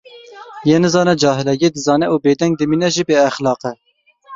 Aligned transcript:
Yê 0.69 0.77
nizane, 0.81 1.13
cahil 1.21 1.47
e; 1.51 1.53
yê 1.61 1.69
dizane 1.75 2.07
û 2.13 2.15
bêdeng 2.23 2.53
dimîne 2.59 2.89
jî 2.95 3.03
bêexlaq 3.09 3.61
e. 3.71 3.73